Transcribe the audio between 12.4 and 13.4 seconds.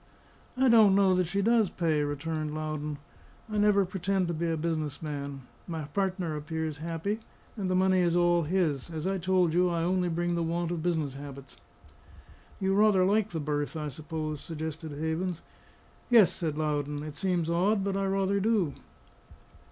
"You rather like the